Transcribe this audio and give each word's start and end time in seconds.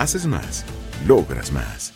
Haces 0.00 0.24
más, 0.24 0.64
logras 1.06 1.52
más. 1.52 1.92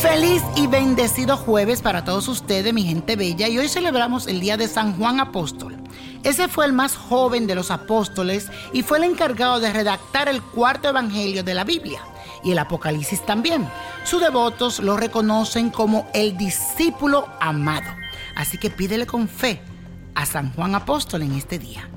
Feliz 0.00 0.42
y 0.56 0.66
bendecido 0.66 1.36
jueves 1.36 1.80
para 1.80 2.04
todos 2.04 2.26
ustedes, 2.26 2.74
mi 2.74 2.82
gente 2.82 3.14
bella, 3.14 3.46
y 3.46 3.58
hoy 3.58 3.68
celebramos 3.68 4.26
el 4.26 4.40
día 4.40 4.56
de 4.56 4.66
San 4.66 4.98
Juan 4.98 5.20
Apóstol. 5.20 5.76
Ese 6.24 6.48
fue 6.48 6.66
el 6.66 6.72
más 6.72 6.96
joven 6.96 7.46
de 7.46 7.54
los 7.54 7.70
apóstoles 7.70 8.48
y 8.72 8.82
fue 8.82 8.98
el 8.98 9.04
encargado 9.04 9.60
de 9.60 9.72
redactar 9.72 10.28
el 10.28 10.42
cuarto 10.42 10.88
evangelio 10.88 11.44
de 11.44 11.54
la 11.54 11.62
Biblia 11.62 12.00
y 12.42 12.50
el 12.50 12.58
Apocalipsis 12.58 13.24
también. 13.24 13.68
Sus 14.06 14.20
devotos 14.20 14.78
lo 14.78 14.96
reconocen 14.96 15.68
como 15.70 16.06
el 16.14 16.36
discípulo 16.36 17.26
amado. 17.40 17.90
Así 18.36 18.56
que 18.56 18.70
pídele 18.70 19.04
con 19.04 19.26
fe 19.26 19.60
a 20.14 20.24
San 20.24 20.52
Juan 20.52 20.76
Apóstol 20.76 21.22
en 21.22 21.32
este 21.32 21.58
día. 21.58 21.90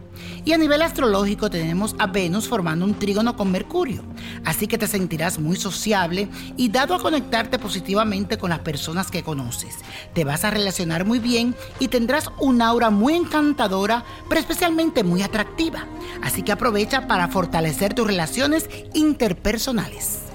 Y 0.43 0.53
a 0.53 0.57
nivel 0.57 0.81
astrológico 0.81 1.51
tenemos 1.51 1.95
a 1.99 2.07
Venus 2.07 2.47
formando 2.47 2.83
un 2.83 2.97
trígono 2.97 3.35
con 3.35 3.51
Mercurio. 3.51 4.01
Así 4.43 4.65
que 4.65 4.79
te 4.79 4.87
sentirás 4.87 5.37
muy 5.37 5.55
sociable 5.55 6.29
y 6.57 6.69
dado 6.69 6.95
a 6.95 6.99
conectarte 6.99 7.59
positivamente 7.59 8.39
con 8.39 8.49
las 8.49 8.59
personas 8.59 9.11
que 9.11 9.21
conoces. 9.21 9.75
Te 10.15 10.23
vas 10.23 10.43
a 10.45 10.49
relacionar 10.49 11.05
muy 11.05 11.19
bien 11.19 11.53
y 11.77 11.89
tendrás 11.89 12.31
un 12.39 12.63
aura 12.63 12.89
muy 12.89 13.13
encantadora, 13.13 14.03
pero 14.27 14.41
especialmente 14.41 15.03
muy 15.03 15.21
atractiva. 15.21 15.85
Así 16.23 16.41
que 16.41 16.53
aprovecha 16.53 17.05
para 17.05 17.27
fortalecer 17.27 17.93
tus 17.93 18.07
relaciones 18.07 18.67
interpersonales. 18.95 20.28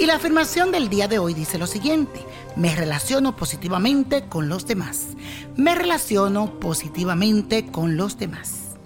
Y 0.00 0.06
la 0.06 0.14
afirmación 0.14 0.72
del 0.72 0.88
día 0.88 1.08
de 1.08 1.18
hoy 1.18 1.34
dice 1.34 1.58
lo 1.58 1.66
siguiente. 1.66 2.24
Me 2.56 2.74
relaciono 2.74 3.36
positivamente 3.36 4.24
con 4.30 4.48
los 4.48 4.66
demás. 4.66 5.08
Me 5.56 5.74
relaciono 5.74 6.58
positivamente 6.58 7.66
con 7.66 7.98
los 7.98 8.16
demás. 8.16 8.78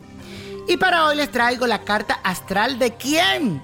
Y 0.66 0.76
para 0.76 1.04
hoy 1.04 1.14
les 1.14 1.30
traigo 1.30 1.69
la 1.69 1.82
carta 1.82 2.14
astral 2.25 2.80
de 2.80 2.94
quién? 2.94 3.62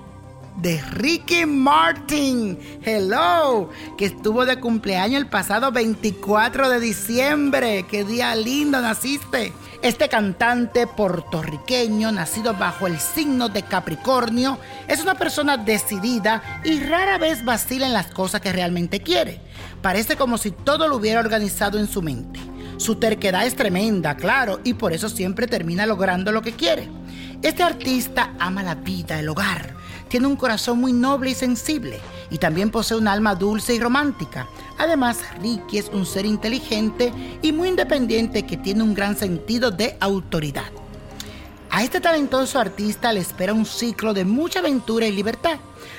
De 0.58 0.80
Ricky 0.80 1.44
Martin. 1.44 2.56
Hello, 2.84 3.68
que 3.98 4.04
estuvo 4.04 4.46
de 4.46 4.60
cumpleaños 4.60 5.20
el 5.20 5.28
pasado 5.28 5.72
24 5.72 6.70
de 6.70 6.78
diciembre. 6.78 7.84
Qué 7.90 8.04
día 8.04 8.32
lindo 8.36 8.80
naciste. 8.80 9.52
Este 9.82 10.10
cantante 10.10 10.86
puertorriqueño, 10.86 12.12
nacido 12.12 12.52
bajo 12.52 12.86
el 12.86 13.00
signo 13.00 13.48
de 13.48 13.62
Capricornio, 13.62 14.58
es 14.86 15.00
una 15.00 15.14
persona 15.14 15.56
decidida 15.56 16.60
y 16.64 16.80
rara 16.80 17.16
vez 17.16 17.42
vacila 17.46 17.86
en 17.86 17.94
las 17.94 18.08
cosas 18.08 18.42
que 18.42 18.52
realmente 18.52 19.00
quiere. 19.00 19.41
Parece 19.80 20.16
como 20.16 20.36
si 20.36 20.50
todo 20.50 20.86
lo 20.86 20.96
hubiera 20.96 21.20
organizado 21.20 21.78
en 21.78 21.88
su 21.88 22.02
mente. 22.02 22.38
Su 22.76 22.96
terquedad 22.96 23.46
es 23.46 23.56
tremenda, 23.56 24.18
claro, 24.18 24.60
y 24.64 24.74
por 24.74 24.92
eso 24.92 25.08
siempre 25.08 25.46
termina 25.46 25.86
logrando 25.86 26.30
lo 26.30 26.42
que 26.42 26.52
quiere. 26.52 26.86
Este 27.41 27.62
artista 27.62 28.34
ama 28.38 28.62
la 28.62 28.74
vida, 28.74 29.18
el 29.18 29.30
hogar, 29.30 29.74
tiene 30.08 30.26
un 30.26 30.36
corazón 30.36 30.78
muy 30.78 30.92
noble 30.92 31.30
y 31.30 31.34
sensible 31.34 32.00
y 32.30 32.38
también 32.38 32.70
posee 32.70 32.96
un 32.96 33.08
alma 33.08 33.34
dulce 33.34 33.74
y 33.74 33.80
romántica. 33.80 34.48
Además, 34.78 35.18
Ricky 35.42 35.78
es 35.78 35.88
un 35.92 36.06
ser 36.06 36.24
inteligente 36.24 37.12
y 37.42 37.52
muy 37.52 37.68
independiente 37.68 38.46
que 38.46 38.56
tiene 38.56 38.82
un 38.82 38.94
gran 38.94 39.16
sentido 39.16 39.70
de 39.70 39.96
autoridad. 40.00 40.70
A 41.80 41.82
este 41.82 41.98
talentoso 41.98 42.58
artista 42.58 43.10
le 43.10 43.20
espera 43.20 43.54
un 43.54 43.64
ciclo 43.64 44.12
de 44.12 44.26
mucha 44.26 44.58
aventura 44.58 45.06
y 45.06 45.12
libertad. 45.12 45.58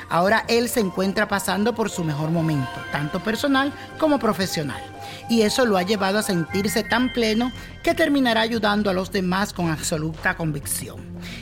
Ahora 0.10 0.46
él 0.48 0.70
se 0.70 0.80
encuentra 0.80 1.28
pasando 1.28 1.74
por 1.74 1.90
su 1.90 2.04
mejor 2.04 2.30
momento, 2.30 2.70
tanto 2.92 3.20
personal 3.20 3.74
como 3.98 4.20
profesional 4.20 4.80
y 5.28 5.42
eso 5.42 5.66
lo 5.66 5.78
ha 5.78 5.82
llevado 5.82 6.20
a 6.20 6.22
sentirse 6.22 6.84
tan 6.84 7.12
pleno 7.12 7.52
que 7.82 7.96
terminará 7.96 8.42
ayudando 8.42 8.92
a 8.92 8.94
los 8.94 9.12
demás 9.12 9.54
con 9.54 9.72
absoluta 9.72 10.38
convicción. 10.38 11.00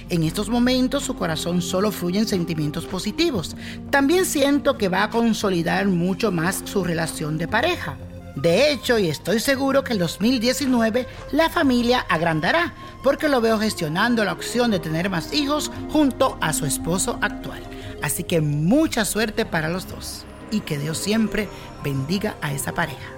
En 0.07 0.23
estos 0.23 0.47
momentos 0.47 1.03
su 1.03 1.17
corazón 1.17 1.61
solo 1.61 1.91
fluye 1.91 2.19
en 2.19 2.27
sentimientos 2.27 2.85
positivos. 2.85 3.57
También 3.89 4.23
siento 4.23 4.77
que 4.77 4.87
va 4.87 5.03
a 5.03 5.09
consolidar 5.09 5.85
mucho 5.87 6.31
más 6.31 6.61
su 6.63 6.85
relación 6.85 7.37
de 7.37 7.49
pareja. 7.49 7.97
De 8.41 8.71
hecho, 8.71 8.97
y 8.97 9.09
estoy 9.09 9.41
seguro 9.41 9.83
que 9.83 9.91
en 9.91 9.99
2019 9.99 11.07
la 11.33 11.49
familia 11.49 12.05
agrandará, 12.07 12.73
porque 13.03 13.27
lo 13.27 13.41
veo 13.41 13.59
gestionando 13.59 14.23
la 14.23 14.31
opción 14.31 14.71
de 14.71 14.79
tener 14.79 15.09
más 15.09 15.33
hijos 15.33 15.69
junto 15.91 16.37
a 16.39 16.53
su 16.53 16.65
esposo 16.65 17.19
actual. 17.21 17.61
Así 18.01 18.23
que 18.23 18.39
mucha 18.39 19.03
suerte 19.03 19.45
para 19.45 19.67
los 19.67 19.89
dos 19.89 20.23
y 20.51 20.61
que 20.61 20.77
Dios 20.77 20.97
siempre 20.97 21.49
bendiga 21.83 22.35
a 22.41 22.53
esa 22.53 22.71
pareja. 22.71 23.09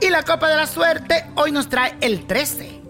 Y 0.00 0.10
la 0.10 0.22
copa 0.22 0.50
de 0.50 0.56
la 0.56 0.66
suerte 0.66 1.24
hoy 1.34 1.50
nos 1.50 1.70
trae 1.70 1.96
el 2.02 2.26
13. 2.26 2.82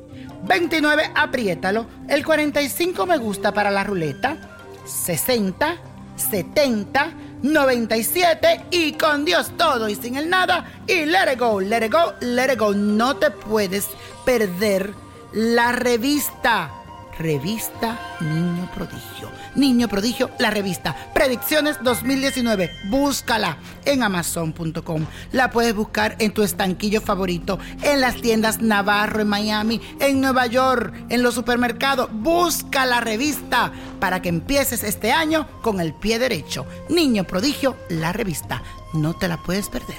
29, 0.43 1.13
apriétalo. 1.15 1.87
El 2.09 2.25
45 2.25 3.07
me 3.07 3.17
gusta 3.17 3.53
para 3.55 3.71
la 3.71 3.85
ruleta. 3.85 4.39
60, 4.87 5.77
70, 6.17 7.13
97 7.43 8.67
y 8.71 8.93
con 8.93 9.25
Dios 9.25 9.53
todo 9.57 9.89
y 9.89 9.95
sin 9.95 10.17
el 10.17 10.29
nada. 10.29 10.73
Y 10.87 11.07
let 11.07 11.33
it 11.33 11.39
go, 11.39 11.61
let 11.61 11.85
it 11.85 11.93
go, 11.93 12.15
let 12.21 12.53
it 12.53 12.59
go. 12.59 12.73
No 12.75 13.17
te 13.17 13.31
puedes 13.31 13.89
perder 14.25 14.93
la 15.33 15.73
revista 15.73 16.78
Revista 17.19 17.99
Niño 18.21 18.71
Prodigio. 18.73 19.31
Niño 19.57 19.89
Prodigio, 19.89 20.31
la 20.39 20.51
revista. 20.51 20.95
Predicciones 21.15 21.77
2019. 21.83 22.71
Búscala 22.85 23.59
en 23.85 24.05
amazon.com. 24.05 25.05
La 25.33 25.51
puedes 25.51 25.75
buscar 25.75 26.15
en 26.21 26.33
tu 26.33 26.45
estanquillo 26.45 27.01
favorito, 27.01 27.59
en 27.83 28.01
las 28.01 28.21
tiendas 28.21 28.61
Navarro 28.61 29.21
en 29.21 29.29
Miami, 29.29 29.81
en 29.99 30.21
Nueva 30.21 30.47
York, 30.47 30.95
en 31.09 31.25
los 31.25 31.35
supermercados. 31.35 32.09
Busca 32.13 32.87
la 32.87 33.01
revista 33.01 33.73
para 33.99 34.23
que 34.23 34.29
empieces 34.29 34.85
este 34.85 35.11
año 35.11 35.49
con 35.63 35.81
el 35.81 35.95
pie 35.95 36.21
derecho. 36.21 36.67
Niño 36.89 37.25
Prodigio, 37.25 37.77
la 37.89 38.13
revista. 38.13 38.63
No 38.95 39.15
te 39.15 39.27
la 39.27 39.39
puedes 39.39 39.69
perder. 39.69 39.97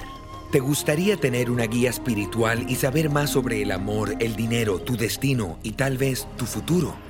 ¿Te 0.52 0.58
gustaría 0.58 1.16
tener 1.18 1.50
una 1.50 1.64
guía 1.64 1.90
espiritual 1.90 2.68
y 2.68 2.76
saber 2.76 3.10
más 3.10 3.30
sobre 3.30 3.62
el 3.62 3.70
amor, 3.72 4.16
el 4.18 4.34
dinero, 4.34 4.80
tu 4.80 4.96
destino 4.96 5.58
y 5.62 5.72
tal 5.72 5.98
vez 5.98 6.26
tu 6.36 6.46
futuro? 6.46 7.09